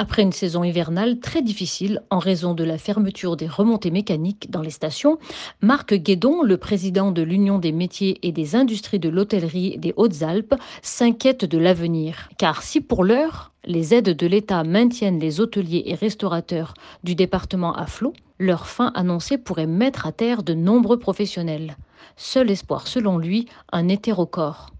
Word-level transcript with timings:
Après 0.00 0.22
une 0.22 0.32
saison 0.32 0.64
hivernale 0.64 1.20
très 1.20 1.42
difficile 1.42 2.00
en 2.08 2.20
raison 2.20 2.54
de 2.54 2.64
la 2.64 2.78
fermeture 2.78 3.36
des 3.36 3.46
remontées 3.46 3.90
mécaniques 3.90 4.50
dans 4.50 4.62
les 4.62 4.70
stations, 4.70 5.18
Marc 5.60 5.92
Guédon, 5.92 6.42
le 6.42 6.56
président 6.56 7.12
de 7.12 7.20
l'Union 7.20 7.58
des 7.58 7.70
métiers 7.70 8.18
et 8.26 8.32
des 8.32 8.56
industries 8.56 8.98
de 8.98 9.10
l'hôtellerie 9.10 9.76
des 9.76 9.92
Hautes-Alpes, 9.98 10.54
s'inquiète 10.80 11.44
de 11.44 11.58
l'avenir. 11.58 12.30
Car 12.38 12.62
si 12.62 12.80
pour 12.80 13.04
l'heure, 13.04 13.52
les 13.66 13.92
aides 13.92 14.16
de 14.16 14.26
l'État 14.26 14.64
maintiennent 14.64 15.20
les 15.20 15.38
hôteliers 15.38 15.82
et 15.84 15.94
restaurateurs 15.94 16.72
du 17.04 17.14
département 17.14 17.74
à 17.74 17.84
flot, 17.84 18.14
leur 18.38 18.68
fin 18.68 18.92
annoncée 18.94 19.36
pourrait 19.36 19.66
mettre 19.66 20.06
à 20.06 20.12
terre 20.12 20.42
de 20.42 20.54
nombreux 20.54 20.98
professionnels. 20.98 21.76
Seul 22.16 22.50
espoir, 22.50 22.86
selon 22.86 23.18
lui, 23.18 23.48
un 23.70 23.86
hétérocorps. 23.88 24.70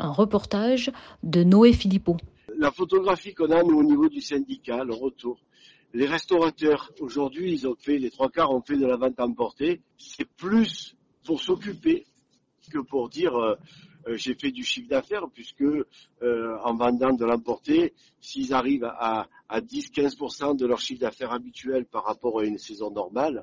Un 0.00 0.10
reportage 0.10 0.90
de 1.22 1.44
Noé 1.44 1.72
Philippot 1.72 2.16
la 2.58 2.70
photographie 2.70 3.34
qu'on 3.34 3.50
a 3.50 3.62
nous 3.62 3.78
au 3.78 3.82
niveau 3.82 4.08
du 4.08 4.20
syndicat, 4.20 4.84
le 4.84 4.94
retour. 4.94 5.40
Les 5.92 6.06
restaurateurs, 6.06 6.92
aujourd'hui, 7.00 7.52
ils 7.52 7.68
ont 7.68 7.76
fait, 7.76 7.98
les 7.98 8.10
trois 8.10 8.28
quarts 8.28 8.50
ont 8.50 8.62
fait 8.62 8.76
de 8.76 8.86
la 8.86 8.96
vente 8.96 9.20
emportée. 9.20 9.80
C'est 9.96 10.28
plus 10.28 10.96
pour 11.24 11.40
s'occuper 11.40 12.04
que 12.70 12.78
pour 12.78 13.08
dire 13.08 13.34
euh, 13.36 13.54
euh, 14.08 14.16
j'ai 14.16 14.34
fait 14.34 14.50
du 14.50 14.64
chiffre 14.64 14.88
d'affaires, 14.88 15.28
puisque 15.32 15.62
euh, 15.62 16.58
en 16.64 16.74
vendant 16.74 17.12
de 17.12 17.24
l'emporter, 17.24 17.94
s'ils 18.20 18.52
arrivent 18.52 18.84
à, 18.84 19.28
à 19.48 19.60
10-15% 19.60 20.56
de 20.56 20.66
leur 20.66 20.80
chiffre 20.80 21.00
d'affaires 21.00 21.32
habituel 21.32 21.86
par 21.86 22.04
rapport 22.04 22.40
à 22.40 22.44
une 22.44 22.58
saison 22.58 22.90
normale, 22.90 23.42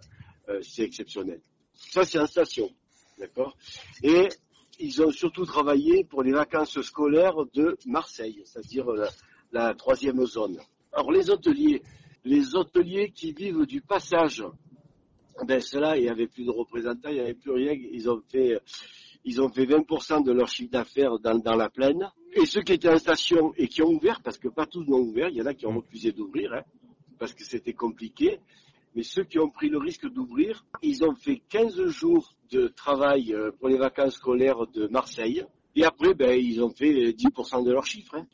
c'est 0.63 0.83
exceptionnel. 0.83 1.39
Ça, 1.73 2.03
c'est 2.03 2.19
en 2.19 2.25
station. 2.25 2.69
D'accord? 3.17 3.55
Et 4.03 4.27
ils 4.81 5.01
ont 5.01 5.11
surtout 5.11 5.45
travaillé 5.45 6.03
pour 6.03 6.23
les 6.23 6.31
vacances 6.31 6.81
scolaires 6.81 7.45
de 7.53 7.77
Marseille, 7.85 8.41
c'est-à-dire 8.45 8.87
la, 9.51 9.73
troisième 9.75 10.25
zone. 10.25 10.59
Alors 10.91 11.11
les 11.11 11.29
hôteliers, 11.29 11.81
les 12.25 12.55
hôteliers 12.55 13.11
qui 13.11 13.31
vivent 13.31 13.65
du 13.65 13.81
passage, 13.81 14.43
ben 15.45 15.59
cela, 15.59 15.97
il 15.97 16.03
n'y 16.03 16.09
avait 16.09 16.27
plus 16.27 16.45
de 16.45 16.51
représentants, 16.51 17.09
il 17.09 17.15
n'y 17.15 17.19
avait 17.21 17.33
plus 17.33 17.51
rien, 17.51 17.73
ils 17.73 18.09
ont 18.09 18.21
fait, 18.29 18.59
ils 19.23 19.41
ont 19.41 19.49
fait 19.49 19.65
20% 19.65 20.23
de 20.23 20.31
leur 20.31 20.47
chiffre 20.47 20.71
d'affaires 20.71 21.19
dans, 21.19 21.55
la 21.55 21.69
plaine. 21.69 22.09
Et 22.33 22.45
ceux 22.45 22.61
qui 22.61 22.73
étaient 22.73 22.89
en 22.89 22.97
station 22.97 23.53
et 23.57 23.67
qui 23.67 23.81
ont 23.81 23.89
ouvert, 23.89 24.21
parce 24.23 24.37
que 24.37 24.47
pas 24.47 24.65
tous 24.65 24.83
n'ont 24.83 24.99
ouvert, 24.99 25.29
il 25.29 25.37
y 25.37 25.41
en 25.41 25.45
a 25.45 25.53
qui 25.53 25.65
ont 25.65 25.77
refusé 25.77 26.11
d'ouvrir, 26.11 26.53
hein, 26.53 26.63
parce 27.19 27.33
que 27.33 27.43
c'était 27.43 27.73
compliqué, 27.73 28.39
mais 28.95 29.03
ceux 29.03 29.23
qui 29.23 29.39
ont 29.39 29.49
pris 29.49 29.69
le 29.69 29.77
risque 29.77 30.07
d'ouvrir, 30.07 30.65
ils 30.81 31.03
ont 31.03 31.15
fait 31.15 31.41
15 31.49 31.85
jours 31.87 32.33
de 32.51 32.67
travail 32.67 33.33
euh, 33.33 33.51
pour 33.59 33.69
les 33.69 33.77
vacances 33.77 34.15
scolaires 34.15 34.67
de 34.67 34.87
Marseille. 34.87 35.43
Et 35.75 35.85
après, 35.85 36.13
ben, 36.13 36.37
ils 36.37 36.61
ont 36.61 36.69
fait 36.69 37.11
10% 37.11 37.65
de 37.65 37.71
leur 37.71 37.85
chiffre. 37.85 38.15
Hein. 38.15 38.27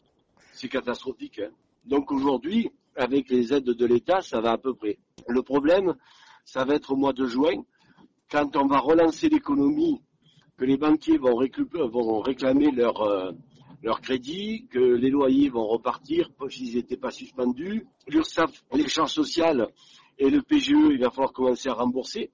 C'est 0.53 0.69
catastrophique. 0.69 1.39
Hein. 1.39 1.51
Donc 1.85 2.11
aujourd'hui, 2.11 2.71
avec 2.95 3.29
les 3.29 3.53
aides 3.53 3.65
de 3.65 3.85
l'État, 3.85 4.21
ça 4.21 4.41
va 4.41 4.53
à 4.53 4.57
peu 4.57 4.73
près. 4.73 4.97
Le 5.27 5.43
problème, 5.43 5.95
ça 6.43 6.65
va 6.65 6.73
être 6.75 6.91
au 6.91 6.95
mois 6.95 7.13
de 7.13 7.25
juin, 7.25 7.63
quand 8.31 8.55
on 8.55 8.65
va 8.65 8.79
relancer 8.79 9.29
l'économie, 9.29 10.01
que 10.57 10.65
les 10.65 10.77
banquiers 10.77 11.19
vont, 11.19 11.35
réclamer 12.19 12.71
leur, 12.71 13.01
euh, 13.01 13.31
leur 13.83 14.01
crédit, 14.01 14.67
que 14.71 14.79
les 14.79 15.09
loyers 15.11 15.49
vont 15.49 15.67
repartir 15.67 16.31
s'ils 16.49 16.75
n'étaient 16.75 16.97
pas 16.97 17.11
suspendus. 17.11 17.85
L'URSSAF, 18.07 18.63
les 18.73 18.87
charges 18.87 19.13
et 20.17 20.29
le 20.29 20.41
PGE, 20.41 20.71
il 20.91 20.99
va 20.99 21.09
falloir 21.11 21.33
commencer 21.33 21.69
à 21.69 21.73
rembourser. 21.73 22.31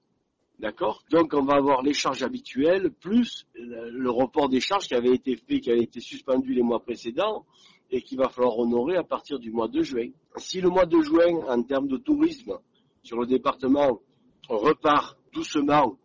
D'accord? 0.58 1.02
Donc 1.10 1.34
on 1.34 1.42
va 1.42 1.54
avoir 1.54 1.82
les 1.82 1.92
charges 1.92 2.22
habituelles, 2.22 2.90
plus 2.92 3.46
le 3.54 4.10
report 4.10 4.48
des 4.48 4.60
charges 4.60 4.86
qui 4.86 4.94
avait 4.94 5.12
été 5.12 5.36
fait, 5.36 5.60
qui 5.60 5.70
avait 5.70 5.82
été 5.82 6.00
suspendu 6.00 6.54
les 6.54 6.62
mois 6.62 6.80
précédents, 6.80 7.44
et 7.90 8.02
qu'il 8.02 8.18
va 8.18 8.28
falloir 8.28 8.58
honorer 8.58 8.96
à 8.96 9.02
partir 9.02 9.38
du 9.38 9.50
mois 9.50 9.68
de 9.68 9.82
juin. 9.82 10.08
Si 10.36 10.60
le 10.60 10.68
mois 10.68 10.86
de 10.86 11.00
juin, 11.00 11.44
en 11.48 11.62
termes 11.62 11.88
de 11.88 11.96
tourisme, 11.96 12.58
sur 13.02 13.18
le 13.18 13.26
département, 13.26 14.00
repart 14.48 15.18
doucement, 15.32 15.98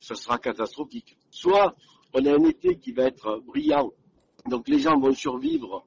ce 0.00 0.14
sera 0.14 0.38
catastrophique. 0.38 1.16
Soit 1.30 1.74
on 2.12 2.24
a 2.26 2.32
un 2.32 2.44
été 2.44 2.76
qui 2.76 2.92
va 2.92 3.04
être 3.04 3.40
brillant, 3.46 3.92
donc 4.46 4.68
les 4.68 4.80
gens 4.80 4.98
vont 4.98 5.14
survivre, 5.14 5.86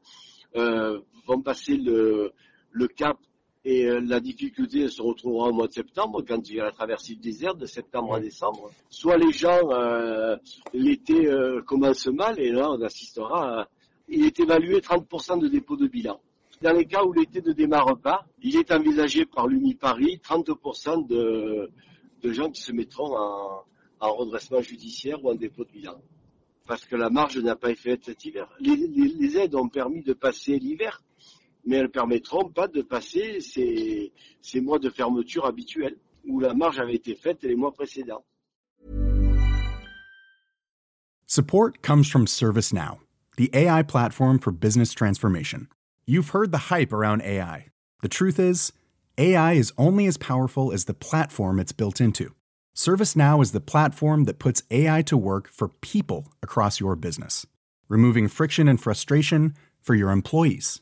euh, 0.56 1.02
vont 1.28 1.42
passer 1.42 1.76
le, 1.76 2.32
le 2.72 2.88
cap 2.88 3.18
et 3.66 3.86
euh, 3.86 4.00
la 4.00 4.20
difficulté 4.20 4.88
se 4.88 5.02
retrouvera 5.02 5.50
au 5.50 5.54
mois 5.54 5.68
de 5.68 5.74
septembre, 5.74 6.24
quand 6.26 6.48
il 6.48 6.58
y 6.58 6.60
a 6.62 6.66
la 6.66 6.72
traversée 6.72 7.16
du 7.16 7.22
désert, 7.22 7.56
de 7.56 7.66
septembre 7.66 8.14
à 8.14 8.20
décembre. 8.20 8.70
Soit 8.90 9.18
les 9.18 9.32
gens, 9.32 9.72
euh, 9.72 10.38
l'été 10.72 11.26
euh, 11.28 11.62
commence 11.64 12.06
mal, 12.06 12.40
et 12.40 12.52
là 12.52 12.70
on 12.72 12.82
assistera 12.82 13.62
à... 13.62 13.68
Il 14.08 14.24
est 14.24 14.40
évalué 14.40 14.82
30% 14.82 15.40
de 15.40 15.48
dépôt 15.48 15.76
de 15.76 15.88
bilan. 15.88 16.22
Dans 16.62 16.74
les 16.74 16.86
cas 16.86 17.04
où 17.04 17.12
l'été 17.12 17.42
ne 17.42 17.54
démarre 17.54 17.98
pas, 17.98 18.28
il 18.44 18.56
est 18.56 18.72
envisagé 18.72 19.26
par 19.26 19.48
l'UMI 19.48 19.74
Paris 19.74 20.22
30% 20.24 21.08
de, 21.08 21.72
de 22.22 22.32
gens 22.32 22.52
qui 22.52 22.62
se 22.62 22.72
mettront 22.72 23.18
en, 23.18 23.64
en 24.00 24.14
redressement 24.14 24.62
judiciaire 24.62 25.26
ou 25.26 25.32
en 25.32 25.36
dépôt 25.36 25.64
de 25.64 25.72
bilan 25.72 25.96
parce 26.68 26.86
que 26.86 26.96
la 26.96 27.10
marge 27.10 27.38
n'a 27.38 27.56
pas 27.56 27.72
été 27.72 27.80
faite 27.82 28.06
cet 28.06 28.26
hiver. 28.26 28.50
Les, 28.60 28.76
les, 28.76 29.08
les, 29.08 29.38
aides 29.38 29.56
ont 29.56 29.70
permis 29.70 30.02
de 30.02 30.14
passer 30.14 30.58
l'hiver, 30.58 31.02
mais 31.66 31.78
elles 31.78 31.90
permettront 31.90 32.50
pas 32.50 32.68
de 32.68 32.82
passer 32.82 33.40
ces, 33.42 34.12
ces 34.42 34.62
mois 34.62 34.80
de 34.80 34.90
fermeture 34.90 35.46
habituels 35.46 35.98
où 36.28 36.40
la 36.40 36.54
marge 36.54 36.80
avait 36.80 36.96
été 36.96 37.16
faite 37.16 37.44
les 37.44 37.56
mois 37.56 37.74
précédents. 37.74 38.24
Support 41.28 41.82
comes 41.82 42.08
from 42.08 42.28
ServiceNow, 42.28 43.00
the 43.38 43.50
AI 43.54 43.82
platform 43.82 44.40
for 44.40 44.52
business 44.52 44.94
transformation. 44.94 45.68
You've 46.06 46.30
heard 46.30 46.52
the 46.52 46.70
hype 46.70 46.94
around 46.94 47.24
AI. 47.24 47.68
The 48.04 48.08
truth 48.08 48.40
is, 48.40 48.72
AI 49.18 49.54
is 49.54 49.74
only 49.78 50.06
as 50.06 50.18
powerful 50.18 50.72
as 50.72 50.86
the 50.86 50.94
platform 50.94 51.60
it's 51.60 51.72
built 51.72 52.00
into. 52.00 52.36
ServiceNow 52.76 53.42
is 53.42 53.54
the 53.54 53.62
platform 53.62 54.26
that 54.26 54.38
puts 54.38 54.62
AI 54.70 55.02
to 55.04 55.18
work 55.18 55.50
for 55.50 55.70
people 55.70 56.28
across 56.44 56.80
your 56.80 56.96
business, 56.96 57.48
removing 57.88 58.28
friction 58.28 58.68
and 58.68 58.80
frustration 58.80 59.56
for 59.82 59.96
your 59.96 60.12
employees 60.12 60.82